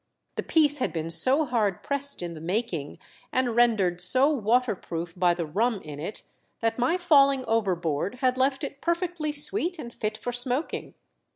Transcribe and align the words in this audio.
The 0.35 0.41
piece 0.41 0.79
had 0.79 0.91
been 0.93 1.11
so 1.11 1.45
hard 1.45 1.83
pressed 1.83 2.23
in 2.23 2.33
the 2.33 2.41
making, 2.41 2.97
and 3.31 3.55
rendered 3.55 4.01
so 4.01 4.29
water 4.31 4.75
proof 4.75 5.13
by 5.15 5.35
the 5.35 5.45
rum 5.45 5.79
in 5.83 5.99
it, 5.99 6.23
that 6.59 6.79
my 6.79 6.97
falling 6.97 7.45
overboard 7.45 8.15
had 8.15 8.35
left 8.35 8.63
it 8.63 8.81
perfectly 8.81 9.31
sweet 9.31 9.77
and 9.77 9.93
fit 9.93 10.17
for 10.17 10.31
smoking. 10.31 10.95